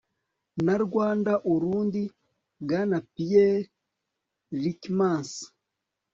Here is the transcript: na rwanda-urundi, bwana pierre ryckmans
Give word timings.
na 0.65 0.75
rwanda-urundi, 0.83 2.03
bwana 2.63 2.97
pierre 3.13 3.67
ryckmans 4.61 5.31